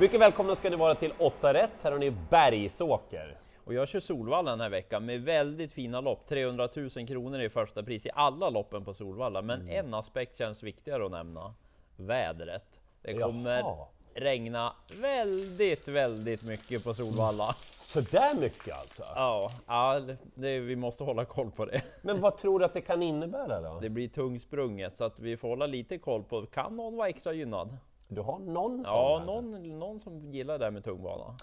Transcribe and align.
Mycket 0.00 0.20
välkomna 0.20 0.56
ska 0.56 0.70
ni 0.70 0.76
vara 0.76 0.94
till 0.94 1.12
8 1.18 1.54
rätt. 1.54 1.70
Här 1.82 1.92
har 1.92 1.98
ni 1.98 2.10
Bergsåker. 2.10 3.36
Och 3.64 3.74
jag 3.74 3.88
kör 3.88 4.00
Solvalla 4.00 4.50
den 4.50 4.60
här 4.60 4.68
veckan 4.68 5.06
med 5.06 5.22
väldigt 5.22 5.72
fina 5.72 6.00
lopp. 6.00 6.26
300 6.28 6.68
000 6.76 6.90
kronor 7.06 7.40
i 7.40 7.48
första 7.48 7.82
pris 7.82 8.06
i 8.06 8.10
alla 8.14 8.50
loppen 8.50 8.84
på 8.84 8.94
Solvalla. 8.94 9.42
Men 9.42 9.60
Mm. 9.60 9.86
en 9.86 9.94
aspekt 9.94 10.38
känns 10.38 10.62
viktigare 10.62 11.04
att 11.04 11.10
nämna. 11.10 11.54
Vädret. 11.96 12.80
Det 13.02 13.14
kommer 13.14 13.58
Jaha. 13.58 13.86
regna 14.14 14.72
väldigt, 15.00 15.88
väldigt 15.88 16.42
mycket 16.42 16.84
på 16.84 16.94
Solvalla. 16.94 17.54
Så 17.82 18.00
där 18.00 18.40
mycket 18.40 18.78
alltså? 18.78 19.02
Ja, 19.14 19.52
ja 19.66 20.00
det, 20.34 20.60
vi 20.60 20.76
måste 20.76 21.04
hålla 21.04 21.24
koll 21.24 21.50
på 21.50 21.64
det. 21.64 21.82
Men 22.02 22.20
vad 22.20 22.36
tror 22.38 22.58
du 22.58 22.64
att 22.64 22.74
det 22.74 22.80
kan 22.80 23.02
innebära 23.02 23.60
då? 23.60 23.80
Det 23.80 23.88
blir 23.88 24.08
tungsprunget 24.08 24.98
så 24.98 25.04
att 25.04 25.18
vi 25.18 25.36
får 25.36 25.48
hålla 25.48 25.66
lite 25.66 25.98
koll 25.98 26.22
på. 26.24 26.46
Kan 26.46 26.76
någon 26.76 26.96
vara 26.96 27.08
extra 27.08 27.32
gynnad? 27.32 27.76
Du 28.10 28.20
har 28.20 28.38
någon 28.38 28.76
sån 28.76 28.84
Ja, 28.84 29.18
här? 29.18 29.26
någon, 29.26 29.78
någon 29.78 30.00
som 30.00 30.30
gillar 30.32 30.58
det 30.58 30.64
här 30.64 30.70
med 30.72 30.84
tungbana. 30.84 31.34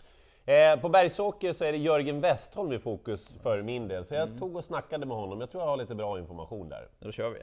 Eh, 0.46 0.80
på 0.80 0.90
Bergsåker 0.90 1.54
så 1.54 1.64
är 1.66 1.72
det 1.72 1.78
Jörgen 1.78 2.22
Westholm 2.22 2.72
i 2.74 2.80
fokus 2.80 3.38
för 3.44 3.62
min 3.64 3.88
del, 3.88 4.06
så 4.06 4.16
jag 4.16 4.40
tog 4.40 4.56
och 4.56 4.64
snackade 4.64 5.06
med 5.06 5.18
honom. 5.18 5.40
Jag 5.42 5.52
tror 5.52 5.64
jag 5.64 5.70
har 5.70 5.78
lite 5.78 5.96
bra 5.96 6.20
information 6.20 6.70
där. 6.70 6.88
Då 7.00 7.12
kör 7.12 7.30
vi. 7.30 7.40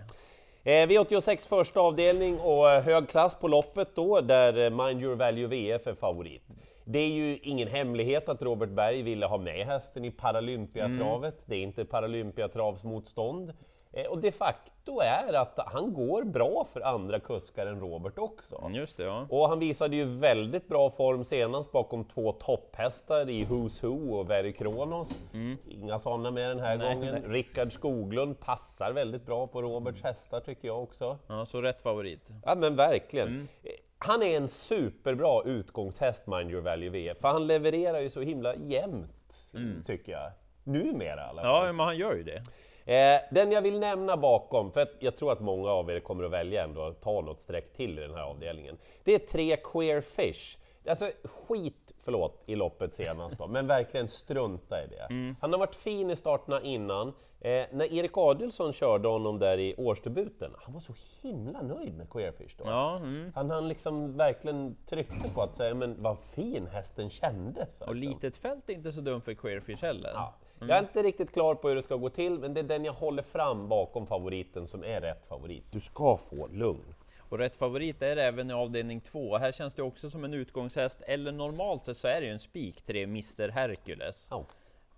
Eh, 0.73 0.87
V86 0.89 1.48
första 1.48 1.81
avdelning 1.81 2.41
och 2.41 2.71
eh, 2.71 2.83
hög 2.83 3.09
klass 3.09 3.34
på 3.41 3.48
loppet 3.48 3.89
då, 3.95 4.21
där 4.21 4.59
eh, 4.65 4.71
Mind 4.87 5.03
Your 5.03 5.15
Value 5.17 5.47
VF 5.47 5.87
är 5.87 5.95
favorit. 5.95 6.43
Det 6.84 6.98
är 6.98 7.09
ju 7.09 7.39
ingen 7.39 7.69
hemlighet 7.69 8.29
att 8.29 8.43
Robert 8.43 8.69
Berg 8.70 9.03
ville 9.03 9.27
ha 9.27 9.39
med 9.39 9.67
hästen 9.67 10.05
i 10.05 10.11
Paralympiatravet. 10.11 11.34
Det 11.47 11.55
är 11.56 11.61
inte 11.62 11.84
Paralympiatravsmotstånd. 11.84 13.53
Eh, 13.97 14.07
och 14.07 14.19
de 14.21 14.33
facto 14.33 15.01
är 15.01 15.33
att 15.33 15.59
han 15.66 15.95
går 15.95 16.23
bra 16.25 16.66
för 16.73 16.80
andra 16.80 17.21
kuskar 17.21 17.66
än 17.66 17.80
Robert 17.80 18.19
också. 18.19 18.70
Just 18.75 18.97
det, 18.97 19.05
ja. 19.05 19.27
Och 19.30 19.48
han 19.48 19.59
visade 19.59 19.97
ju 19.97 20.05
väldigt 20.05 20.69
bra 20.69 20.91
form 20.91 21.25
senast 21.25 21.73
bakom 21.73 22.05
två 22.05 22.33
topphästar 22.33 23.31
i 23.31 23.45
Who's 23.45 23.83
Who 23.87 24.19
och 24.19 24.31
Very 24.31 24.53
Kronos. 24.53 25.22
Inga 25.69 25.98
sådana 25.98 26.31
med 26.31 26.48
den 26.48 26.61
här 26.61 26.75
Mm. 26.75 26.87
Nej, 26.87 26.95
gången. 26.95 27.15
nej. 27.22 27.33
Rickard 27.33 27.72
Skoglund 27.72 28.41
passar 28.41 28.92
väldigt 28.92 29.27
bra 29.27 29.47
på 29.47 29.62
Roberts 29.62 30.03
hästar 30.03 30.41
tycker 30.41 30.69
jag 30.69 30.83
också. 30.83 31.19
ja. 31.27 31.45
Så 31.45 31.62
rätt 31.62 31.83
favorit. 31.83 32.31
Ja 32.45 32.55
men 32.55 32.77
verkligen. 32.77 33.28
Mm. 33.28 33.48
Eh, 33.62 33.70
Han 33.98 34.22
är 34.22 34.37
en 34.37 34.48
superbra 34.48 35.42
utgångshäst, 35.45 36.27
Mind 36.27 36.50
Your 36.50 36.62
Value 36.62 36.91
VF, 36.91 37.19
för 37.20 37.28
han 37.28 37.47
levererar 37.47 38.00
ju 38.00 38.11
så 38.11 38.20
himla 38.20 38.55
jämnt, 38.56 39.47
tycker 39.87 40.12
jag. 40.12 40.31
Numera 40.65 41.20
i 41.20 41.25
alla 41.28 41.42
fall. 41.42 41.55
Mm. 41.56 41.67
Ja, 41.67 41.72
men 41.72 41.87
han 41.87 41.97
gör 41.97 42.15
ju 42.15 42.22
det. 42.22 42.42
Eh, 42.85 43.21
den 43.31 43.53
jag 43.53 43.63
vill 43.63 43.79
nämna 43.79 44.17
bakom, 44.17 44.73
för 44.73 44.89
jag 44.99 45.17
tror 45.17 45.33
att 45.33 45.41
många 45.41 45.71
av 45.71 45.91
er 45.91 46.01
kommer 46.01 46.25
att 46.25 46.31
välja 46.31 46.65
ändå 46.65 46.83
att 46.83 47.01
ta 47.01 47.21
något 47.21 47.41
streck 47.41 47.73
till 47.73 47.99
i 47.99 48.03
den 48.03 48.15
här 48.15 48.23
avdelningen. 48.23 48.79
Det 49.05 49.15
är 49.15 49.19
tre 49.19 49.57
Queer 49.57 50.01
Fish. 50.01 50.59
Alltså 50.89 51.11
skit, 51.25 51.95
förlåt, 51.99 52.43
i 52.47 52.55
loppet 52.55 52.95
senast 52.95 53.39
då, 53.39 53.47
men 53.47 53.67
verkligen 53.67 54.09
strunta 54.09 54.85
i 54.85 54.87
det. 54.87 55.07
Mm. 55.11 55.37
Han 55.41 55.53
har 55.53 55.59
varit 55.59 55.75
fin 55.75 56.11
i 56.11 56.17
starterna 56.17 56.62
innan. 56.62 57.12
Eh, 57.41 57.67
när 57.73 57.95
Erik 57.95 58.19
Adielsson 58.19 58.73
körde 58.73 59.09
honom 59.09 59.39
där 59.39 59.59
i 59.59 59.75
årsdebuten, 59.77 60.53
han 60.59 60.75
var 60.75 60.81
så 60.81 60.93
himla 61.23 61.62
nöjd 61.62 61.97
med 61.97 62.11
Queer 62.11 62.33
Fish 62.33 62.57
då. 62.59 62.65
Ja, 62.67 62.97
mm. 62.97 63.33
Han, 63.35 63.51
han 63.51 63.69
liksom 63.69 64.17
verkligen 64.17 64.77
tryckte 64.87 65.29
på 65.35 65.43
att 65.43 65.57
säga, 65.57 65.75
men 65.75 66.03
vad 66.03 66.19
fin 66.19 66.67
hästen 66.67 67.11
kändes. 67.11 67.81
Och 67.81 67.95
litet 67.95 68.37
fält 68.37 68.71
är 68.71 68.73
inte 68.73 68.93
så 68.93 69.01
dumt 69.01 69.21
för 69.21 69.35
Queerfish 69.35 69.83
heller. 69.83 70.11
Ja. 70.15 70.35
Jag 70.58 70.70
är 70.70 70.78
inte 70.78 71.02
riktigt 71.02 71.33
klar 71.33 71.55
på 71.55 71.69
hur 71.69 71.77
det 71.77 71.83
ska 71.83 71.97
gå 71.97 72.10
till, 72.10 72.38
men 72.38 72.55
det 72.55 72.60
är 72.60 72.64
den 72.64 72.84
jag 72.84 72.92
håller 72.92 73.22
fram 73.22 73.69
bakom 73.69 74.06
favoriten 74.06 74.66
som 74.66 74.84
är 74.84 75.00
rätt 75.00 75.28
favorit. 75.28 75.64
Du 75.70 75.80
ska 75.80 76.16
få 76.16 76.47
lugn. 76.47 76.94
Och 77.28 77.38
rätt 77.38 77.56
favorit 77.56 78.02
är 78.02 78.16
det 78.16 78.22
även 78.22 78.50
i 78.50 78.52
avdelning 78.52 79.00
2. 79.00 79.38
Här 79.38 79.52
känns 79.52 79.75
det 79.75 79.82
också 79.82 80.10
som 80.10 80.25
en 80.25 80.34
utgångshäst, 80.34 81.02
eller 81.02 81.32
normalt 81.32 81.84
sett 81.84 81.97
så 81.97 82.08
är 82.08 82.20
det 82.20 82.27
ju 82.27 82.32
en 82.32 82.38
spik 82.38 82.82
3 82.86 83.02
Mr 83.02 83.48
Hercules. 83.48 84.28
Oh. 84.30 84.44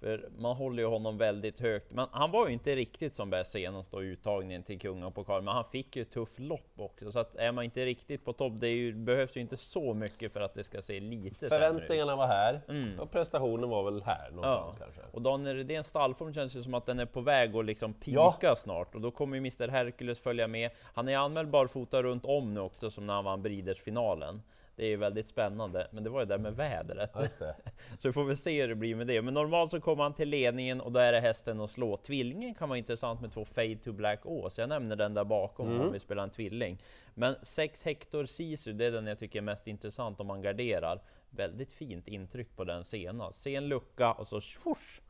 För 0.01 0.29
man 0.39 0.57
håller 0.57 0.83
ju 0.83 0.89
honom 0.89 1.19
väldigt 1.19 1.61
högt. 1.61 1.93
Men 1.93 2.07
han 2.13 2.31
var 2.31 2.47
ju 2.47 2.53
inte 2.53 2.77
riktigt 2.77 3.15
som 3.15 3.31
bäst 3.31 3.53
senast 3.53 3.91
då 3.91 4.03
uttagningen 4.03 4.63
till 4.63 4.79
kungapokal, 4.79 5.43
men 5.43 5.55
han 5.55 5.65
fick 5.65 5.97
ju 5.97 6.03
ett 6.03 6.11
tufft 6.11 6.39
lopp 6.39 6.71
också. 6.77 7.13
Så 7.13 7.19
att 7.19 7.37
är 7.37 7.53
man 7.53 7.65
inte 7.65 7.85
riktigt 7.87 8.25
på 8.25 8.33
topp, 8.33 8.53
det 8.57 8.69
ju, 8.69 8.93
behövs 8.93 9.37
ju 9.37 9.41
inte 9.41 9.57
så 9.57 9.95
mycket 9.95 10.33
för 10.33 10.41
att 10.41 10.55
det 10.55 10.65
ska 10.65 10.83
se 10.83 11.01
lite 11.01 11.49
sämre 11.49 11.67
ut. 11.67 11.73
Förväntningarna 11.73 12.17
var 12.17 12.27
här, 12.27 12.61
och 13.01 13.11
prestationen 13.11 13.69
var 13.71 13.83
väl 13.85 14.03
här 14.03 14.29
Mm. 14.29 14.41
Ja, 14.43 14.59
någonstans 14.61 14.95
kanske. 14.95 15.17
och 15.17 15.23
Daniel 15.23 15.57
Redéns 15.57 15.87
stallform 15.87 16.35
känns 16.35 16.57
ju 16.57 16.63
som 16.63 16.75
att 16.75 16.87
den 16.87 16.99
är 16.99 17.07
på 17.07 17.21
väg 17.21 17.57
att 17.57 17.65
liksom 17.65 17.95
pika 17.95 18.37
Ja. 18.41 18.55
snart 18.57 18.95
och 18.95 19.01
då 19.01 19.11
kommer 19.11 19.37
ju 19.37 19.39
Mr 19.39 19.69
Hercules 19.69 20.21
följa 20.21 20.47
med. 20.47 20.71
Han 20.95 21.09
är 21.09 21.17
anmäld 21.17 21.49
barfota 21.51 22.03
runt 22.03 22.25
om 22.25 22.55
nu 22.55 22.61
också 22.61 22.91
som 22.91 23.07
när 23.07 23.15
han 23.15 23.25
vann 23.25 23.43
Breeders-finalen. 23.43 24.43
Det 24.77 24.85
är 24.85 24.89
ju 24.89 24.97
väldigt 24.97 25.27
spännande, 25.27 25.89
men 25.91 26.05
det 26.05 26.11
var 26.11 26.25
det 26.25 26.39
med 26.39 26.57
vädret. 26.57 27.11
Ja, 27.15 27.23
just 27.23 27.39
det. 27.39 27.57
Så 27.99 28.09
vi 28.09 28.13
får 28.13 28.25
väl 28.25 28.37
se 28.37 28.61
hur 28.61 28.69
det 28.69 28.75
blir 28.75 28.95
med 28.95 29.07
det. 29.07 29.23
Men 29.23 29.35
normalt 29.35 29.71
så 29.71 29.81
kommer 29.81 30.03
han 30.03 30.15
till 30.15 30.29
ledningen 30.29 30.81
och 30.81 30.93
då 30.93 31.01
är 31.01 31.13
det 31.13 31.21
hästen 31.21 31.61
att 31.61 31.71
slå. 31.71 31.97
Tvillingen 31.97 32.55
kan 32.55 32.69
vara 32.69 32.79
intressant 32.79 33.21
med 33.21 33.33
två 33.33 33.45
Fade 33.45 33.77
to 33.77 33.93
Black 33.93 34.21
Ås. 34.27 34.59
Jag 34.59 34.69
nämner 34.69 34.97
den 34.97 35.15
där 35.15 35.25
bakom 35.25 35.69
Mm. 35.69 35.81
om 35.81 35.93
vi 35.93 35.99
spelar 35.99 36.23
en 36.23 36.31
tvilling. 36.31 36.79
Men 37.15 37.37
6 37.43 37.85
Hector 37.85 38.25
Sisu, 38.25 38.73
det 38.73 38.87
är 38.87 38.93
den 38.93 39.07
jag 39.07 39.19
tycker 39.19 39.39
är 39.39 39.43
mest 39.43 39.67
intressant 39.67 40.21
om 40.21 40.27
man 40.27 40.43
garderar. 40.43 41.01
Väldigt 41.31 41.73
fint 41.73 42.09
intryck 42.09 42.57
på 42.57 42.65
den 42.65 42.85
senast. 42.85 43.43
Se 43.43 43.55
en 43.57 43.69
lucka 43.69 44.13
och 44.13 44.29
så 44.29 44.41
swoosh! 44.41 45.01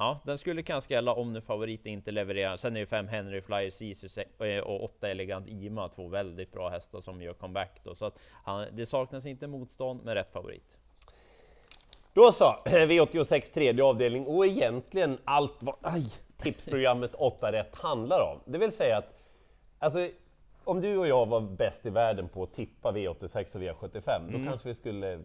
Ja, 0.00 0.20
den 0.24 0.38
skulle 0.38 0.62
kanske 0.62 0.94
gälla 0.94 1.12
om 1.14 1.32
nu 1.32 1.40
favoriten 1.40 1.92
inte 1.92 2.10
levererar. 2.10 2.56
Sen 2.56 2.76
är 2.76 2.80
ju 2.80 2.86
5 2.86 3.08
Henry 3.08 3.40
Flyer 3.40 3.70
Sisu 3.70 4.08
se- 4.08 4.24
eh, 4.56 4.60
och 4.62 4.84
8 4.84 5.08
Elegant 5.08 5.48
Ima 5.48 5.88
två 5.88 6.08
väldigt 6.08 6.52
bra 6.52 6.68
hästar 6.68 7.00
som 7.00 7.22
gör 7.22 7.32
comeback 7.32 7.80
då. 7.84 7.94
Så 7.94 8.04
att 8.04 8.18
han, 8.44 8.66
det 8.72 8.86
saknas 8.86 9.26
inte 9.26 9.46
motstånd 9.46 10.04
med 10.04 10.14
rätt 10.14 10.32
favorit. 10.32 10.78
Då 12.12 12.32
så, 12.32 12.44
V86 12.64 13.54
tredje 13.54 13.84
avdelning 13.84 14.26
och 14.26 14.46
egentligen 14.46 15.18
allt 15.24 15.62
vad 15.62 15.74
aj, 15.82 16.06
tipsprogrammet 16.36 17.14
8 17.14 17.52
rätt 17.52 17.74
handlar 17.78 18.20
om. 18.32 18.52
Det 18.52 18.58
vill 18.58 18.72
säga 18.72 18.96
att, 18.98 19.18
alltså, 19.78 20.08
om 20.64 20.80
du 20.80 20.96
och 20.96 21.06
jag 21.08 21.26
var 21.26 21.40
bäst 21.40 21.86
i 21.86 21.90
världen 21.90 22.28
på 22.28 22.42
att 22.42 22.52
tippa 22.54 22.92
V86 22.92 23.56
och 23.56 23.62
V75, 23.62 24.32
då 24.32 24.50
kanske 24.50 24.68
vi 24.68 24.74
skulle 24.74 25.20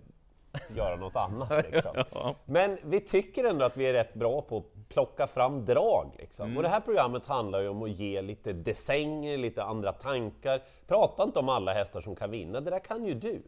göra 0.76 0.96
något 0.96 1.16
annat. 1.16 1.66
Liksom. 1.72 2.04
Men 2.46 2.78
vi 2.84 3.00
tycker 3.00 3.44
ändå 3.44 3.66
att 3.66 3.78
vi 3.78 3.86
är 3.86 3.94
rätt 3.94 4.14
bra 4.14 4.42
på 4.42 4.58
att 4.58 4.90
plocka 4.90 5.28
fram 5.28 5.66
drag. 5.66 6.16
Liksom. 6.18 6.58
Och 6.58 6.64
det 6.64 6.70
här 6.70 6.80
programmet 6.80 7.26
handlar 7.28 7.60
ju 7.60 7.68
om 7.68 7.84
att 7.84 7.90
ge 7.90 8.22
lite 8.22 8.54
desänger, 8.54 9.38
lite 9.38 9.64
andra 9.64 9.94
tankar. 9.94 10.62
Prata 10.88 11.24
inte 11.24 11.40
om 11.40 11.50
alla 11.50 11.74
hästar 11.74 12.02
som 12.02 12.16
kan 12.16 12.32
vinna, 12.32 12.62
det 12.62 12.72
där 12.72 12.80
kan 12.80 13.06
ju 13.06 13.14
du. 13.14 13.42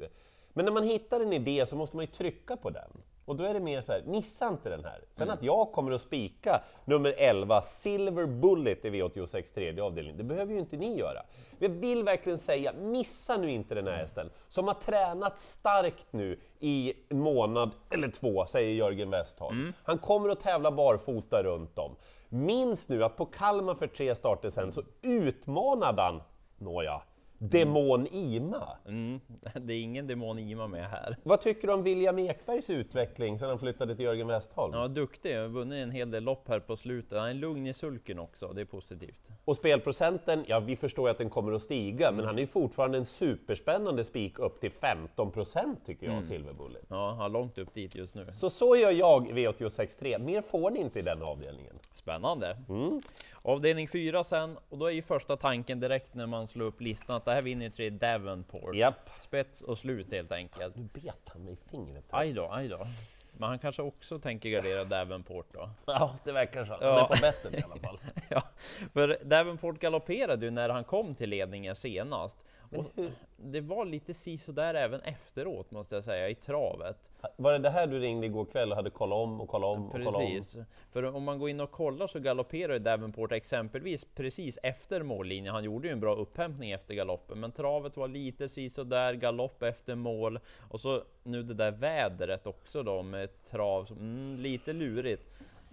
Men 0.54 0.66
när 0.66 0.72
man 0.72 0.84
hittar 0.84 1.20
en 1.20 1.34
idé 1.34 1.66
så 1.66 1.76
måste 1.76 1.96
man 1.96 2.06
ju 2.06 2.12
trycka 2.12 2.58
på 2.58 2.70
den. 2.70 2.92
Och 3.28 3.36
då 3.36 3.44
är 3.44 3.54
det 3.54 3.60
mer 3.60 3.82
så 3.82 3.92
här, 3.92 4.04
missa 4.06 4.48
inte 4.48 4.70
den 4.70 4.86
här. 4.86 5.02
Sen 5.16 5.30
att 5.30 5.44
jag 5.44 5.72
kommer 5.72 5.92
att 5.92 6.02
spika 6.02 6.62
nummer 6.86 7.14
11, 7.18 7.62
Silver 7.62 8.26
Bullet 8.26 8.86
i 8.86 8.90
V86 8.90 9.54
tredje 9.54 9.84
avdelning, 9.84 10.18
det 10.18 10.24
behöver 10.24 10.54
ju 10.54 10.60
inte 10.60 10.78
ni 10.78 10.98
göra. 10.98 11.24
Jag 11.60 11.70
vill 11.70 12.04
verkligen 12.04 12.40
säga, 12.40 12.74
missa 12.74 13.38
nu 13.38 13.52
inte 13.52 13.76
den 13.76 13.88
här 13.88 13.98
hästen, 13.98 14.30
som 14.50 14.68
har 14.68 14.74
tränat 14.74 15.40
starkt 15.40 16.06
nu 16.12 16.40
i 16.60 16.94
en 17.10 17.20
månad 17.20 17.72
eller 17.90 18.10
två, 18.10 18.46
säger 18.46 18.74
Jörgen 18.74 19.10
Westholm. 19.10 19.74
Han 19.84 19.98
kommer 19.98 20.30
att 20.30 20.40
tävla 20.40 20.72
barfota 20.72 21.44
runt 21.44 21.80
om. 21.80 21.96
Minns 22.30 22.90
nu 22.90 23.04
att 23.04 23.18
på 23.18 23.26
Kalmar 23.26 23.76
för 23.76 23.88
tre 23.88 24.16
starter 24.16 24.50
sen 24.50 24.72
så 24.72 24.84
utmanade 25.02 26.02
han, 26.02 26.22
nåja, 26.58 27.02
Demon 27.40 28.08
Ima. 28.08 28.78
Mm, 28.88 29.20
det 29.54 29.74
är 29.74 29.82
ingen 29.82 30.08
demon 30.08 30.40
Ima 30.40 30.68
med 30.68 30.90
här. 30.90 31.18
Vad 31.24 31.42
tycker 31.42 31.68
du 31.68 31.74
om 31.74 31.84
William 31.84 32.20
Ekbergs 32.20 32.70
utveckling 32.70 33.40
sedan 33.40 33.50
han 33.50 33.60
flyttade 33.60 33.96
till 33.96 34.06
Jörgen 34.06 34.28
Westholm? 34.28 34.74
Ja, 34.74 34.88
duktig, 34.88 35.36
har 35.36 35.48
vunnit 35.48 35.84
en 35.84 35.92
hel 35.92 36.12
del 36.12 36.24
lopp 36.24 36.48
här 36.48 36.60
på 36.60 36.76
slutet. 36.76 37.18
Han 37.18 37.30
är 37.30 37.34
lugn 37.34 37.68
i 37.68 37.74
sulken 37.74 38.20
också, 38.20 38.54
det 38.54 38.62
är 38.62 38.66
positivt. 38.66 39.20
Och 39.46 39.56
spelprocenten, 39.56 40.44
ja 40.48 40.60
vi 40.60 40.76
förstår 40.76 41.10
att 41.10 41.18
den 41.18 41.30
kommer 41.30 41.54
att 41.54 41.62
stiga, 41.62 42.12
men 42.12 42.26
han 42.26 42.36
är 42.36 42.40
ju 42.40 42.48
fortfarande 42.48 42.98
en 42.98 43.06
superspännande 43.06 44.04
spik 44.04 44.40
upp 44.40 44.60
till 44.60 44.72
15% 44.72 45.76
tycker 45.86 46.08
jag, 46.08 46.26
Silver 46.26 46.54
Bullet. 46.54 46.86
Ja, 46.90 47.16
han 47.20 47.32
långt 47.32 47.58
upp 47.58 47.74
dit 47.74 47.96
just 47.96 48.16
nu. 48.16 48.28
Så 48.34 48.50
så 48.50 48.76
gör 48.76 48.92
jag 48.92 49.30
i 49.30 49.32
V86.3, 49.32 50.20
mer 50.20 50.42
får 50.42 50.72
ni 50.72 50.80
inte 50.80 51.00
i 51.00 51.02
den 51.02 51.22
avdelningen. 51.22 51.76
Spännande! 51.94 52.58
Mm. 52.70 53.02
Avdelning 53.42 53.88
4 53.88 54.24
sen, 54.24 54.58
och 54.70 54.78
då 54.78 54.86
är 54.86 54.92
ju 54.92 55.02
första 55.02 55.38
tanken 55.38 55.80
direkt 55.80 56.14
när 56.14 56.28
man 56.28 56.48
slår 56.48 56.66
upp 56.66 56.82
listan 56.82 57.22
det 57.28 57.34
här 57.34 57.42
vinner 57.42 57.66
ju 57.66 57.72
tre 57.72 57.90
Davenport. 57.90 58.76
Japp. 58.76 59.10
Spets 59.20 59.62
och 59.62 59.78
slut 59.78 60.12
helt 60.12 60.32
enkelt. 60.32 60.76
Nu 60.76 60.90
bet 60.94 61.22
han 61.26 61.44
mig 61.44 61.54
i 61.54 61.70
fingret. 61.70 62.06
Aj 62.10 62.34
då, 62.34 62.50
aj 62.52 62.68
då. 62.68 62.88
Men 63.32 63.50
han 63.50 63.60
kanske 63.60 63.82
också 63.82 64.20
tänker 64.20 64.50
gardera 64.50 64.84
Davenport 64.84 65.48
då? 65.54 65.70
Ja, 65.86 66.16
det 66.24 66.32
verkar 66.32 66.66
så. 66.66 66.72
Han 66.72 66.84
är 66.84 67.06
på 67.06 67.16
bettet 67.22 67.54
i 67.54 67.64
alla 67.64 67.76
fall. 67.76 68.00
ja, 68.30 68.44
för 68.94 69.18
Davenport 69.24 69.80
galopperade 69.80 70.46
ju 70.46 70.52
när 70.52 70.70
han 70.70 70.84
kom 70.84 71.16
till 71.16 71.30
ledningen 71.30 71.76
senast. 71.76 72.38
Det 73.36 73.62
var 73.62 73.86
lite 73.86 74.14
sisådär 74.14 74.74
även 74.74 75.02
efteråt 75.02 75.72
måste 75.72 75.96
jag 75.96 76.04
säga 76.04 76.30
i 76.30 76.36
travet. 76.36 77.12
Var 77.36 77.52
det 77.52 77.60
det 77.60 77.70
här 77.70 77.88
du 77.88 78.00
ringde 78.00 78.26
igår 78.26 78.46
kväll 78.46 78.72
och 78.72 78.76
hade 78.76 78.90
kollat 78.90 79.16
om 79.16 79.42
och 79.42 79.50
kollat 79.50 79.78
om 79.78 79.86
och 79.86 79.92
kollat 79.92 80.08
om? 80.08 80.14
Precis, 80.14 80.58
för 80.92 81.04
om 81.04 81.24
man 81.24 81.40
går 81.40 81.50
in 81.50 81.60
och 81.60 81.72
kollar 81.72 82.08
så 82.08 82.20
galopperar 82.20 82.74
ju 82.74 82.80
Davenport 82.80 83.32
exempelvis 83.32 84.06
precis 84.16 84.60
efter 84.64 85.04
mållinjen. 85.04 85.54
Han 85.54 85.64
gjorde 85.64 85.88
ju 85.88 85.92
en 85.92 86.00
bra 86.00 86.16
upphämtning 86.16 86.72
efter 86.72 86.94
galoppen, 86.94 87.40
men 87.40 87.52
travet 87.52 87.98
var 87.98 88.08
lite 88.08 88.50
sisådär, 88.50 89.14
galopp 89.14 89.64
efter 89.64 89.96
mål 89.96 90.40
och 90.70 90.80
så 90.80 91.04
nu 91.24 91.44
det 91.44 91.54
där 91.54 91.72
vädret 91.72 92.48
också 92.48 92.84
då 92.84 93.04
med 93.04 93.46
trav, 93.46 93.92
mm, 93.92 94.40
lite 94.40 94.74
lurigt. 94.74 95.28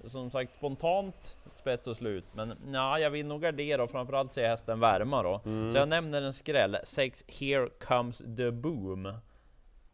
Som 0.07 0.31
sagt 0.31 0.57
spontant 0.57 1.37
spets 1.55 1.87
och 1.87 1.97
slut, 1.97 2.25
men 2.33 2.55
ja, 2.73 2.99
jag 2.99 3.11
vill 3.11 3.27
nog 3.27 3.43
gardera 3.43 3.83
och 3.83 3.91
framförallt 3.91 4.33
se 4.33 4.47
hästen 4.47 4.81
värma 4.81 5.23
då. 5.23 5.41
Mm. 5.45 5.73
Så 5.73 5.79
jag 5.79 5.89
nämner 5.89 6.23
en 6.23 6.33
skräll, 6.33 6.77
6 6.85 7.25
Here 7.41 7.69
comes 7.69 8.19
the 8.37 8.51
boom. 8.51 9.15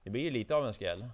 Det 0.02 0.10
blir 0.10 0.22
ju 0.22 0.30
lite 0.30 0.54
av 0.54 0.66
en 0.66 0.74
skräll. 0.74 1.08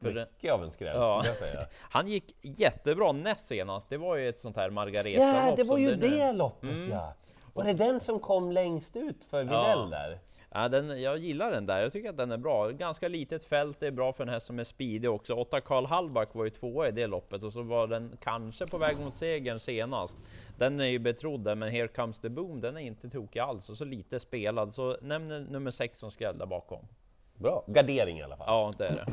För 0.00 0.12
Mycket 0.14 0.52
av 0.52 0.64
en 0.64 0.70
skräll 0.70 0.96
Ja. 0.96 1.22
jag 1.26 1.36
säga. 1.36 1.66
han 1.80 2.08
gick 2.08 2.34
jättebra 2.42 3.12
näst 3.12 3.46
senast. 3.46 3.88
Det 3.88 3.96
var 3.96 4.16
ju 4.16 4.28
ett 4.28 4.40
sånt 4.40 4.56
här 4.56 4.70
Margareta 4.70 5.22
Ja, 5.22 5.54
det 5.56 5.64
var 5.64 5.78
ju 5.78 5.88
är- 5.88 5.96
det 5.96 6.32
loppet 6.32 6.88
ja! 6.90 7.14
Var 7.58 7.64
det 7.64 7.72
den 7.72 8.00
som 8.00 8.20
kom 8.20 8.52
längst 8.52 8.96
ut 8.96 9.24
för 9.24 9.42
Widell 9.42 9.90
där? 9.90 10.18
Ja, 10.50 10.68
den, 10.68 11.02
jag 11.02 11.18
gillar 11.18 11.50
den 11.50 11.66
där. 11.66 11.80
Jag 11.80 11.92
tycker 11.92 12.10
att 12.10 12.16
den 12.16 12.32
är 12.32 12.36
bra. 12.36 12.68
Ganska 12.68 13.08
litet 13.08 13.44
fält, 13.44 13.80
det 13.80 13.86
är 13.86 13.90
bra 13.90 14.12
för 14.12 14.22
en 14.22 14.28
häst 14.28 14.46
som 14.46 14.58
är 14.58 14.64
speedig 14.64 15.10
också. 15.10 15.34
Åtta 15.34 15.60
Karl 15.60 15.86
Hallback 15.86 16.34
var 16.34 16.44
ju 16.44 16.50
tvåa 16.50 16.88
i 16.88 16.92
det 16.92 17.06
loppet 17.06 17.42
och 17.42 17.52
så 17.52 17.62
var 17.62 17.86
den 17.86 18.16
kanske 18.22 18.66
på 18.66 18.78
väg 18.78 18.98
mot 18.98 19.16
segern 19.16 19.60
senast. 19.60 20.18
Den 20.58 20.80
är 20.80 20.84
ju 20.86 20.98
betrodd 20.98 21.58
men 21.58 21.62
Here 21.62 21.88
comes 21.88 22.20
the 22.20 22.28
boom, 22.28 22.60
den 22.60 22.76
är 22.76 22.80
inte 22.80 23.10
tokig 23.10 23.40
alls 23.40 23.70
och 23.70 23.76
så 23.76 23.84
lite 23.84 24.20
spelad. 24.20 24.74
Så 24.74 24.96
nämn 25.02 25.44
nummer 25.44 25.70
sex 25.70 25.98
som 25.98 26.10
skräll 26.10 26.38
där 26.38 26.46
bakom. 26.46 26.86
Bra, 27.34 27.64
gardering 27.66 28.18
i 28.18 28.22
alla 28.22 28.36
fall. 28.36 28.46
Ja, 28.46 28.74
det 28.78 28.86
är 28.86 28.92
det. 28.92 29.06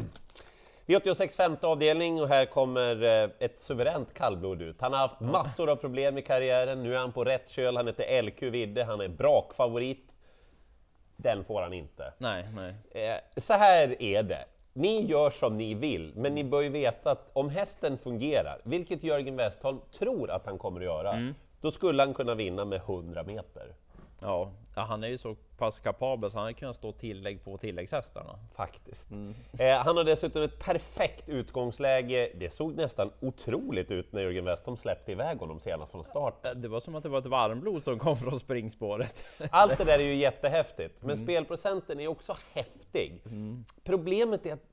V86 0.86 1.36
femte 1.38 1.68
avdelning 1.68 2.22
och 2.22 2.28
här 2.28 2.46
kommer 2.46 3.04
eh, 3.04 3.30
ett 3.40 3.60
suveränt 3.60 4.14
kallblod 4.14 4.62
ut. 4.62 4.82
Han 4.82 4.94
har 4.94 5.00
haft 5.00 5.20
massor 5.20 5.70
av 5.70 5.76
problem 5.76 6.18
i 6.18 6.22
karriären, 6.22 6.84
nu 6.84 6.96
är 6.96 7.00
han 7.00 7.12
på 7.12 7.24
rätt 7.24 7.50
köl, 7.50 7.78
han 7.78 7.88
heter 7.88 8.22
LQ 8.22 8.42
Vidde, 8.44 8.84
han 8.84 9.02
är 9.02 9.08
brakfavorit. 9.08 10.16
Den 11.18 11.44
får 11.44 11.62
han 11.62 11.74
inte. 11.74 12.14
Nej, 12.18 12.48
nej. 12.56 12.74
Eh, 13.10 13.18
Så 13.42 13.54
här 13.54 14.02
är 14.02 14.24
det. 14.24 14.46
Ni 14.74 15.06
gör 15.06 15.30
som 15.30 15.58
ni 15.58 15.74
vill, 15.74 16.12
men 16.16 16.36
ni 16.36 16.44
bör 16.44 16.62
ju 16.62 16.70
veta 16.70 17.12
att 17.12 17.30
om 17.34 17.50
hästen 17.50 17.98
fungerar, 17.98 18.60
vilket 18.64 19.04
Jörgen 19.04 19.36
Westholm 19.36 19.80
tror 20.00 20.32
att 20.32 20.46
han 20.46 20.58
kommer 20.58 20.80
att 20.80 20.86
göra, 20.86 21.34
då 21.62 21.72
skulle 21.72 22.04
han 22.04 22.14
kunna 22.14 22.36
vinna 22.36 22.66
med 22.66 22.80
100 22.82 23.24
meter. 23.24 23.74
Ja, 24.22 24.52
han 24.76 25.04
är 25.04 25.08
ju 25.08 25.18
så 25.18 25.36
pass 25.58 25.80
kapabel 25.80 26.32
så 26.32 26.38
han 26.38 26.44
hade 26.44 26.54
kunnat 26.54 26.76
stå 26.76 26.92
tillägg 26.92 27.44
på 27.44 27.58
tilläggshästarna. 27.58 28.40
Faktiskt. 28.56 29.10
Eh, 29.60 29.78
han 29.78 29.98
har 29.98 30.04
dessutom 30.04 30.42
ett 30.44 30.60
perfekt 30.60 31.30
utgångsläge. 31.30 32.32
Det 32.40 32.50
såg 32.50 32.76
nästan 32.76 33.12
otroligt 33.20 33.92
ut 33.92 34.12
när 34.14 34.22
Jörgen 34.22 34.46
Westholm 34.46 34.78
släppte 34.78 35.12
iväg 35.12 35.38
honom 35.40 35.60
senast 35.60 35.92
från 35.92 36.04
start. 36.04 36.46
Eh, 36.46 36.52
Det 36.52 36.68
var 36.68 36.80
som 36.80 36.96
att 36.96 37.04
det 37.04 37.10
var 37.10 37.20
ett 37.20 37.26
varmblod 37.26 37.84
som 37.84 38.00
kom 38.00 38.18
från 38.18 38.40
springspåret. 38.40 39.24
Allt 39.50 39.78
det 39.78 39.84
där 39.84 40.00
är 40.00 40.04
ju 40.04 40.16
jättehäftigt, 40.16 41.02
men 41.04 41.18
spelprocenten 41.18 42.00
är 42.00 42.08
också 42.08 42.36
häftig. 42.54 43.22
Problemet 43.84 44.46
är 44.46 44.54
att, 44.54 44.64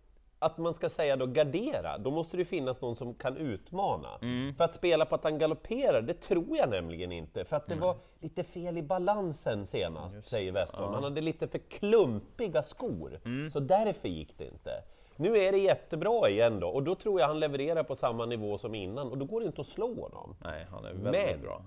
att 0.43 0.59
man 0.59 0.75
ska 0.75 0.89
säga 0.89 1.17
då 1.17 1.27
gardera, 1.27 1.99
då 1.99 2.11
måste 2.11 2.37
det 2.37 2.45
finnas 2.45 2.81
någon 2.81 2.97
som 2.97 3.15
kan 3.15 3.37
utmana. 3.37 4.09
För 4.57 4.65
att 4.65 4.75
spela 4.75 5.05
på 5.05 5.15
att 5.15 5.25
han 5.25 5.39
galopperar, 5.39 6.03
det 6.03 6.15
tror 6.15 6.57
jag 6.57 6.71
nämligen 6.71 7.13
inte, 7.13 7.45
för 7.45 7.57
att 7.57 7.67
det 7.67 7.75
var 7.77 7.97
lite 8.21 8.45
fel 8.45 8.79
i 8.79 8.83
balansen 8.83 9.67
senast, 9.67 10.27
säger 10.29 10.53
Westholm. 10.53 10.95
Han 10.95 11.05
hade 11.05 11.21
lite 11.21 11.49
för 11.49 11.59
klumpiga 11.59 12.63
skor, 12.63 13.21
så 13.53 13.61
därför 13.61 14.09
gick 14.09 14.39
det 14.39 14.45
inte. 14.47 14.71
Nu 15.17 15.39
är 15.39 15.53
det 15.53 15.59
jättebra 15.59 16.29
igen 16.29 16.61
då, 16.61 16.69
och 16.69 16.83
då 16.83 16.95
tror 16.95 17.21
jag 17.21 17.27
han 17.27 17.41
levererar 17.41 17.83
på 17.83 17.95
samma 17.95 18.27
nivå 18.27 18.59
som 18.59 18.75
innan, 18.75 19.11
och 19.11 19.19
då 19.19 19.25
går 19.25 19.41
det 19.41 19.47
inte 19.47 19.61
att 19.61 19.67
slå 19.67 20.03
honom. 20.03 20.37
Nej, 20.45 20.67
han 20.71 20.85
är 20.85 20.93
väldigt 20.93 21.13
Men- 21.13 21.43
bra. 21.43 21.63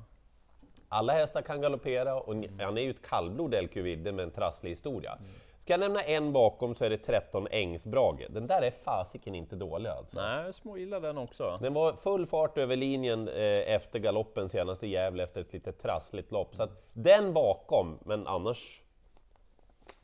Alla 0.90 1.14
hästar 1.14 1.42
kan 1.42 1.62
galoppera 1.62 2.16
och 2.16 2.34
han 2.60 2.78
är 2.78 2.82
ju 2.82 2.90
ett 2.90 3.02
kallblod 3.10 3.54
LQ 3.64 3.76
Vidde 3.76 4.12
med 4.12 4.24
en 4.24 4.32
trasslig 4.32 4.70
historia. 4.70 5.18
Ska 5.66 5.74
jag 5.74 5.80
nämna 5.80 6.02
en 6.02 6.34
bakom 6.34 6.76
så 6.76 6.86
är 6.86 6.90
det 6.90 6.98
13 6.98 7.48
Ängsbrage. 7.52 8.28
Den 8.30 8.48
där 8.48 8.62
är 8.62 8.72
fasiken 8.72 9.36
inte 9.36 9.56
dålig 9.56 9.90
alltså. 9.90 10.22
Nej, 10.22 10.54
smågillar 10.54 11.00
den 11.00 11.18
också. 11.18 11.60
Den 11.62 11.74
var 11.74 11.94
full 11.94 12.26
fart 12.26 12.58
över 12.58 12.76
linjen 12.76 13.28
eh, 13.28 13.74
efter 13.74 14.00
galoppen 14.00 14.50
senast 14.50 14.84
i 14.84 14.88
Gävle 14.88 15.24
efter 15.24 15.42
ett 15.42 15.54
lite 15.54 15.72
trassligt 15.72 16.32
lopp. 16.32 16.56
Så 16.56 16.64
att 16.64 16.90
den 16.94 17.34
bakom, 17.34 18.00
men 18.06 18.28
annars... 18.28 18.82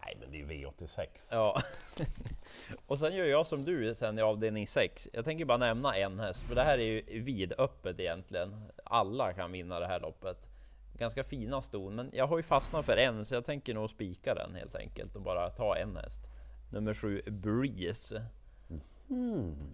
Nej 0.05 0.17
men 0.19 0.31
det 0.31 0.37
är 0.37 0.39
ju 0.39 0.65
V86. 0.67 1.07
Ja. 1.31 1.61
och 2.87 2.99
sen 2.99 3.15
gör 3.15 3.25
jag 3.25 3.45
som 3.45 3.65
du 3.65 3.95
sen 3.95 4.19
i 4.19 4.21
avdelning 4.21 4.67
6. 4.67 5.09
Jag 5.13 5.25
tänker 5.25 5.45
bara 5.45 5.57
nämna 5.57 5.97
en 5.97 6.19
häst, 6.19 6.43
för 6.43 6.55
det 6.55 6.63
här 6.63 6.77
är 6.77 6.83
ju 6.83 7.21
vidöppet 7.21 7.99
egentligen. 7.99 8.71
Alla 8.83 9.33
kan 9.33 9.51
vinna 9.51 9.79
det 9.79 9.87
här 9.87 9.99
loppet. 9.99 10.50
Ganska 11.01 11.23
fina 11.23 11.61
ston, 11.61 11.95
men 11.95 12.09
jag 12.13 12.27
har 12.27 12.37
ju 12.37 12.43
fastnat 12.43 12.85
för 12.85 12.97
en, 12.97 13.25
så 13.25 13.33
jag 13.35 13.45
tänker 13.45 13.73
nog 13.73 13.89
spika 13.89 14.35
den 14.35 14.55
helt 14.55 14.75
enkelt 14.75 15.15
och 15.15 15.21
bara 15.21 15.49
ta 15.49 15.75
en 15.77 15.95
häst. 15.95 16.19
Nummer 16.71 16.93
sju, 16.93 17.21
Breeze. 17.27 18.25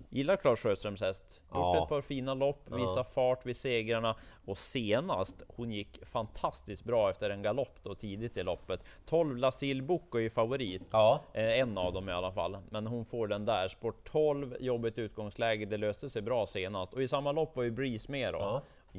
Gillar 0.09 0.35
Claes 0.38 0.59
Sjöströms 0.59 1.01
häst. 1.01 1.24
Gjort 1.44 1.53
Ja. 1.53 1.83
ett 1.83 1.89
par 1.89 2.01
fina 2.01 2.33
lopp, 2.33 2.63
visar 2.71 3.03
fart 3.03 3.45
vid 3.45 3.57
segrarna 3.57 4.15
och 4.45 4.57
senast 4.57 5.44
hon 5.47 5.71
gick 5.71 6.06
fantastiskt 6.06 6.83
bra 6.83 7.09
efter 7.09 7.29
en 7.29 7.41
galopp 7.41 7.79
då 7.83 7.95
tidigt 7.95 8.38
i 8.38 8.44
loppet. 8.44 8.83
12 9.06 9.38
Lasil 9.38 9.83
Bocco 9.83 10.18
är 10.18 10.21
ju 10.21 10.29
favorit. 10.29 10.81
Ja, 10.91 11.21
Eh, 11.33 11.59
En 11.59 11.77
av 11.77 11.94
dem 11.94 12.09
i 12.09 12.12
alla 12.12 12.31
fall, 12.31 12.57
men 12.69 12.88
hon 12.88 13.06
får 13.06 13.27
den 13.27 13.45
där. 13.45 13.68
Sport 13.68 14.09
12, 14.12 14.56
jobbigt 14.59 14.97
utgångsläge, 14.97 15.65
det 15.65 15.77
löste 15.77 16.09
sig 16.09 16.21
bra 16.21 16.45
senast. 16.45 16.94
Och 16.94 17.01
i 17.01 17.07
samma 17.07 17.31
lopp 17.31 17.56
var 17.56 17.63
ju 17.63 17.71
Breeze 17.71 18.12
med 18.12 18.33
då. 18.33 18.39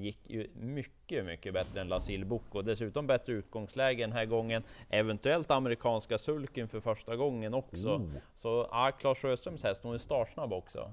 Gick 0.03 0.31
ju 0.31 0.51
mycket, 0.55 1.25
mycket 1.25 1.55
bättre 1.55 1.81
än 1.81 1.89
Lasil 1.89 2.25
Bocco. 2.25 2.63
Dessutom 2.63 3.07
bättre 3.07 3.33
utgångsläge 3.33 4.03
den 4.03 4.13
här 4.13 4.25
gången. 4.25 4.63
Eventuellt 4.91 5.51
amerikanska 5.51 6.19
sulken 6.19 6.69
för 6.69 6.81
första 6.81 7.17
gången 7.17 7.55
också. 7.55 8.01
Så 8.35 8.69
ja, 8.71 8.91
Claes 9.01 9.19
Sjöströms 9.19 9.63
häst, 9.65 9.83
hon 9.83 9.95
är 9.95 9.99
startsnabb 9.99 10.53
också. 10.53 10.93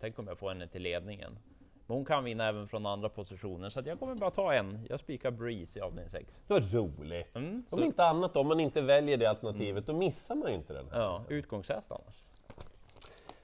Tänk 0.00 0.18
om 0.18 0.26
jag 0.26 0.38
får 0.38 0.48
henne 0.48 0.66
till 0.68 0.82
ledningen. 0.82 1.38
Men 1.86 1.96
hon 1.96 2.04
kan 2.04 2.24
vinna 2.24 2.48
även 2.48 2.68
från 2.68 2.86
andra 2.86 3.08
positioner, 3.08 3.68
så 3.70 3.82
jag 3.84 3.98
kommer 3.98 4.14
bara 4.14 4.30
ta 4.30 4.52
en. 4.54 4.86
Jag 4.90 5.00
spikar 5.00 5.30
Breeze 5.30 5.78
i 5.78 5.82
avdelning 5.82 6.10
6. 6.10 6.40
vad 6.46 6.72
roligt! 6.74 7.36
Mm, 7.36 7.48
Om 7.54 7.64
så, 7.70 7.76
Mm. 7.76 7.86
inte 7.86 8.04
annat, 8.04 8.36
om 8.36 8.48
man 8.48 8.60
inte 8.60 8.80
väljer 8.80 9.16
det 9.16 9.26
alternativet, 9.26 9.86
då 9.86 9.92
missar 9.92 10.34
man 10.34 10.48
ju 10.50 10.54
inte 10.54 10.72
den 10.72 10.90
här. 10.90 11.00
ja, 11.00 11.24
utgångshäst 11.28 11.90
annars. 11.92 12.24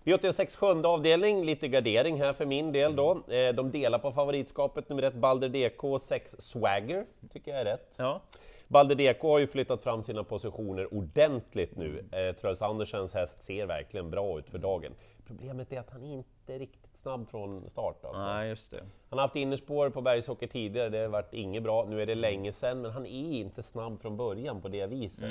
V86 0.05 0.57
sjunde 0.57 0.89
avdelning, 0.89 1.45
lite 1.45 1.69
gardering 1.69 2.21
här 2.21 2.33
för 2.33 2.47
min 2.47 2.73
del 2.73 2.97
då. 2.97 3.23
Eh, 3.29 3.55
De 3.55 3.71
delar 3.71 3.99
på 3.99 4.13
favoritskapet, 4.13 4.89
nummer 4.89 5.03
ett 5.03 5.15
Balder 5.15 5.49
DK, 5.49 5.99
6 6.01 6.37
Swagger, 6.39 7.07
tycker 7.33 7.51
jag 7.51 7.61
är 7.61 7.65
rätt. 7.65 7.95
Ja, 7.99 8.21
Balder 8.69 8.95
DK 8.95 9.23
har 9.23 9.39
ju 9.39 9.47
flyttat 9.47 9.83
fram 9.83 10.03
sina 10.03 10.25
positioner 10.25 10.95
ordentligt 10.95 11.77
nu. 11.77 12.05
Eh, 12.13 12.37
Truls 12.37 12.63
Andersens 12.63 13.15
häst 13.15 13.43
ser 13.43 13.67
verkligen 13.67 14.11
bra 14.11 14.39
ut 14.39 14.51
för 14.51 14.59
dagen. 14.59 14.93
Problemet 15.27 15.73
är 15.73 15.81
att 15.81 15.91
han 15.91 16.05
inte 16.05 16.55
är 16.55 16.59
riktigt 16.59 16.97
snabb 16.97 17.29
från 17.31 17.71
start. 17.71 18.05
Alltså. 18.05 18.23
nej 18.27 18.49
just 18.49 18.71
det. 18.71 18.81
Han 19.11 19.19
har 19.19 19.21
haft 19.25 19.37
innerspår 19.37 19.91
på 19.91 20.01
Bergsåker 20.01 20.47
tidigare, 20.47 20.89
det 20.89 20.99
har 20.99 21.09
varit 21.09 21.35
inget 21.35 21.63
bra. 21.63 21.85
Nu 21.89 22.03
är 22.03 22.07
det 22.07 22.15
länge 22.15 22.53
sedan, 22.53 22.81
men 22.83 22.91
han 22.91 23.07
är 23.07 23.33
inte 23.33 23.63
snabb 23.63 24.01
från 24.01 24.17
början 24.17 24.61
på 24.61 24.69
det 24.69 24.87
viset. 24.87 25.25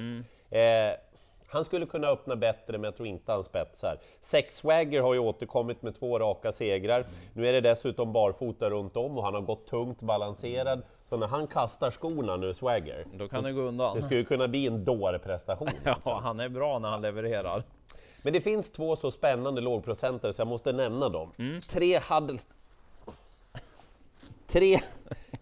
Eh, 0.49 0.59
han 1.53 1.65
skulle 1.65 1.85
kunna 1.85 2.07
öppna 2.07 2.35
bättre, 2.35 2.77
men 2.77 2.83
jag 2.83 2.95
tror 2.95 3.07
inte 3.07 3.31
han 3.31 3.43
spetsar. 3.43 3.97
Sex 4.19 4.57
Swagger 4.57 5.01
har 5.01 5.13
ju 5.13 5.19
återkommit 5.19 5.81
med 5.81 5.99
två 5.99 6.19
raka 6.19 6.51
segrar. 6.51 7.05
Nu 7.33 7.47
är 7.47 7.53
det 7.53 7.61
dessutom 7.61 8.13
barfota 8.13 8.69
runt 8.69 8.97
om 8.97 9.17
och 9.17 9.23
han 9.23 9.33
har 9.33 9.41
gått 9.41 9.67
tungt 9.67 10.01
balanserad. 10.01 10.81
Så 11.09 11.17
när 11.17 11.27
han 11.27 11.47
kastar 11.47 11.91
skorna 11.91 12.37
nu, 12.37 12.53
Swagger, 12.53 13.05
Då 13.13 13.27
kan 13.27 13.43
det 13.43 13.51
gå 13.51 13.61
undan. 13.61 13.95
det 13.95 14.01
skulle 14.01 14.23
kunna 14.23 14.47
bli 14.47 14.67
en 14.67 14.85
dårprestation. 14.85 15.69
Ja, 16.05 16.19
han 16.23 16.39
är 16.39 16.49
bra 16.49 16.79
när 16.79 16.89
han 16.89 17.01
levererar. 17.01 17.63
Men 18.21 18.33
det 18.33 18.41
finns 18.41 18.71
två 18.71 18.95
så 18.95 19.11
spännande 19.11 19.61
lågprocentare 19.61 20.33
så 20.33 20.41
jag 20.41 20.47
måste 20.47 20.71
nämna 20.71 21.09
dem. 21.09 21.31
Tre 21.69 21.99
Huddlest... 22.09 22.49
Tre 24.47 24.79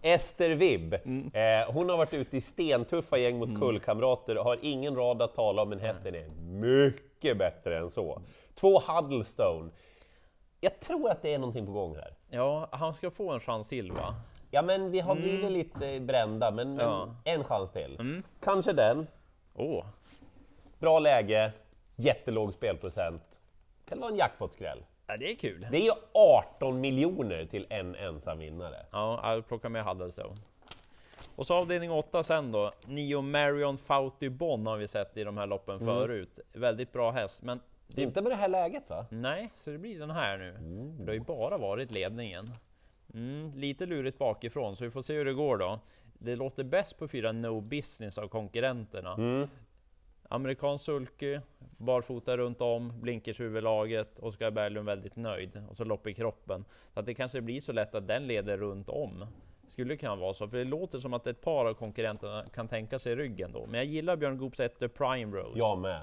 Ester 0.02 0.50
Vibb. 0.50 0.94
Eh, 0.94 1.72
hon 1.72 1.88
har 1.88 1.96
varit 1.96 2.14
ute 2.14 2.36
i 2.36 2.40
stentuffa 2.40 3.18
gäng 3.18 3.38
mot 3.38 3.58
kullkamrater, 3.60 4.36
har 4.36 4.58
ingen 4.62 4.96
rad 4.96 5.22
att 5.22 5.34
tala 5.34 5.62
om, 5.62 5.68
men 5.68 5.78
hästen 5.80 6.14
är 6.14 6.28
mycket 6.50 7.38
bättre 7.38 7.78
än 7.78 7.90
så. 7.90 8.22
Två 8.54 8.78
Huddlestone. 8.80 9.70
Jag 10.60 10.80
tror 10.80 11.10
att 11.10 11.22
det 11.22 11.34
är 11.34 11.38
någonting 11.38 11.66
på 11.66 11.72
gång 11.72 11.96
här. 11.96 12.14
Ja, 12.30 12.68
han 12.72 12.94
ska 12.94 13.10
få 13.10 13.30
en 13.32 13.40
chans 13.40 13.68
till 13.68 13.92
va? 13.92 14.14
Ja, 14.50 14.62
men 14.62 14.90
vi 14.90 15.00
har 15.00 15.14
blivit 15.14 15.50
lite 15.50 16.00
brända, 16.00 16.50
men, 16.50 16.74
men 16.74 16.86
Ja. 16.86 17.14
en 17.24 17.44
chans 17.44 17.70
till. 17.72 18.22
Kanske 18.40 18.72
den. 18.72 19.06
Åh, 19.54 19.84
Bra 20.78 20.98
läge, 20.98 21.52
jättelåg 21.96 22.52
spelprocent. 22.54 23.40
Kan 23.88 23.98
det 23.98 24.02
vara 24.02 24.12
en 24.12 24.18
jackpot-skräll? 24.18 24.84
Ja, 25.06 25.16
det 25.16 25.30
är 25.30 25.34
kul. 25.36 25.66
Det 25.70 25.76
är 25.76 25.82
ju 25.84 25.90
18 26.14 26.80
miljoner 26.80 27.44
till 27.46 27.66
en 27.70 27.94
ensam 27.94 28.38
vinnare. 28.38 28.86
Ja, 28.92 29.34
jag 29.34 29.48
plockar 29.48 29.68
med 29.68 29.84
Huddlestone. 29.84 30.36
Och 31.36 31.46
så 31.46 31.54
avdelning 31.54 31.90
8 31.90 32.22
sen 32.22 32.52
då. 32.52 32.72
Nio 32.86 33.20
Marion 33.22 33.78
Fauti 33.78 34.28
Bonn 34.30 34.66
har 34.66 34.76
vi 34.76 34.88
sett 34.88 35.16
i 35.16 35.24
de 35.24 35.36
här 35.38 35.46
loppen 35.46 35.74
Mm. 35.74 35.86
förut. 35.94 36.40
Väldigt 36.52 36.92
bra 36.92 37.10
häst, 37.10 37.42
men 37.42 37.60
Inte 37.96 38.22
med 38.22 38.32
det 38.32 38.36
här 38.36 38.48
läget 38.48 38.90
va? 38.90 39.06
nej, 39.10 39.50
så 39.56 39.70
det 39.70 39.78
blir 39.78 39.98
den 39.98 40.10
här 40.10 40.38
nu. 40.38 40.52
För 40.96 41.04
det 41.04 41.10
har 41.10 41.14
ju 41.14 41.20
bara 41.20 41.58
varit 41.58 41.90
ledningen. 41.90 42.50
Mm, 43.14 43.52
lite 43.54 43.86
lurigt 43.86 44.18
bakifrån, 44.18 44.76
så 44.76 44.84
vi 44.84 44.90
får 44.90 45.02
se 45.02 45.14
hur 45.14 45.24
det 45.24 45.32
går 45.32 45.56
då. 45.56 45.80
Det 46.12 46.36
låter 46.36 46.64
bäst 46.64 46.98
på 46.98 47.08
fyra 47.08 47.32
No 47.32 47.60
Business 47.60 48.18
av 48.18 48.28
konkurrenterna. 48.28 49.48
Amerikansk 50.32 50.84
sulky, 50.84 51.40
barfota 51.76 52.36
runt 52.36 52.60
om, 52.60 53.00
blinkers 53.00 53.40
huvudlaget, 53.40 54.18
Oskar 54.20 54.50
Berglund 54.50 54.86
väldigt 54.86 55.16
nöjd. 55.16 55.62
Och 55.68 55.76
så 55.76 55.84
lopp 55.84 56.06
i 56.06 56.14
kroppen. 56.14 56.64
Så 56.94 57.00
att 57.00 57.06
det 57.06 57.14
kanske 57.14 57.40
blir 57.40 57.60
så 57.60 57.72
lätt 57.72 57.94
att 57.94 58.06
den 58.06 58.26
leder 58.26 58.56
runt 58.56 58.88
om. 58.88 59.26
Skulle 59.68 59.96
kunna 59.96 60.16
vara 60.16 60.34
så, 60.34 60.48
för 60.48 60.56
det 60.56 60.64
låter 60.64 60.98
som 60.98 61.14
att 61.14 61.26
ett 61.26 61.40
par 61.40 61.64
av 61.66 61.74
konkurrenterna 61.74 62.44
kan 62.54 62.68
tänka 62.68 62.98
sig 62.98 63.16
ryggen 63.16 63.52
då. 63.52 63.66
Men 63.66 63.74
jag 63.74 63.84
gillar 63.84 64.16
Björn 64.16 64.38
Goops 64.38 64.56
The 64.56 64.88
Prime 64.88 65.36
Rose. 65.36 65.58
Jag 65.58 65.78
med. 65.78 66.02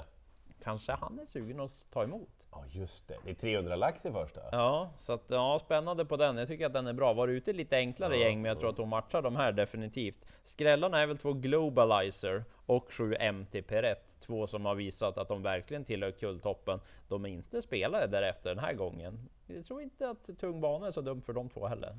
Kanske 0.63 0.91
han 0.91 1.19
är 1.19 1.25
sugen 1.25 1.59
att 1.59 1.85
ta 1.89 2.03
emot. 2.03 2.29
Ja 2.51 2.63
just 2.71 3.07
det, 3.07 3.17
det 3.23 3.29
är 3.29 3.35
300 3.35 3.75
lax 3.75 4.05
i 4.05 4.11
första. 4.11 4.41
Ja, 4.51 4.89
så 4.97 5.13
att, 5.13 5.23
ja, 5.27 5.59
spännande 5.59 6.05
på 6.05 6.17
den. 6.17 6.37
Jag 6.37 6.47
tycker 6.47 6.65
att 6.65 6.73
den 6.73 6.87
är 6.87 6.93
bra. 6.93 7.13
Var 7.13 7.27
ute 7.27 7.53
lite 7.53 7.77
enklare 7.77 8.17
gäng, 8.17 8.41
men 8.41 8.49
jag 8.49 8.59
tror 8.59 8.69
att 8.69 8.77
hon 8.77 8.89
matchar 8.89 9.21
de 9.21 9.35
här 9.35 9.51
definitivt. 9.51 10.25
Skrällarna 10.43 10.99
är 10.99 11.07
väl 11.07 11.17
två 11.17 11.33
Globalizer 11.33 12.43
och 12.65 12.93
7 12.93 13.15
MT 13.31 13.61
Perret. 13.61 14.05
Två 14.19 14.47
som 14.47 14.65
har 14.65 14.75
visat 14.75 15.17
att 15.17 15.27
de 15.27 15.41
verkligen 15.43 15.85
tillhör 15.85 16.11
kulltoppen. 16.11 16.79
De 17.07 17.25
är 17.25 17.29
inte 17.29 17.61
spelare 17.61 18.07
därefter 18.07 18.49
den 18.49 18.63
här 18.63 18.73
gången. 18.73 19.29
Jag 19.47 19.65
tror 19.65 19.81
inte 19.81 20.09
att 20.09 20.39
tung 20.39 20.61
bana 20.61 20.87
är 20.87 20.91
så 20.91 21.01
dum 21.01 21.21
för 21.21 21.33
de 21.33 21.49
två 21.49 21.67
heller. 21.67 21.97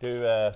Du, 0.00 0.30
eh, 0.30 0.52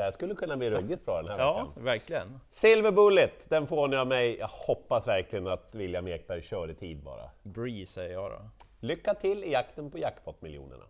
det 0.00 0.04
här 0.04 0.12
skulle 0.12 0.34
kunna 0.34 0.56
bli 0.56 0.70
ruggigt 0.70 1.04
bra 1.06 1.22
den 1.22 1.30
här 1.30 1.38
Ja, 1.38 1.54
veckan. 1.64 1.84
verkligen. 1.84 2.40
Silver 2.50 2.90
Bullet, 2.92 3.46
den 3.50 3.66
får 3.66 3.88
ni 3.88 3.96
av 3.96 4.06
mig. 4.06 4.38
Jag 4.38 4.48
hoppas 4.66 5.08
verkligen 5.08 5.46
att 5.46 5.74
William 5.74 6.08
Ekberg 6.08 6.42
kör 6.42 6.70
i 6.70 6.74
tid 6.74 7.02
bara. 7.02 7.30
Bree 7.42 7.86
säger 7.86 8.12
jag 8.12 8.30
då. 8.30 8.38
Lycka 8.80 9.14
till 9.14 9.44
i 9.44 9.52
jakten 9.52 9.90
på 9.90 9.98
jackpot-miljonerna. 9.98 10.84